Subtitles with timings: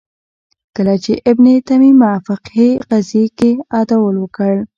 [0.75, 4.53] کله چې ابن تیمیه فقهې قضیې کې عدول وکړ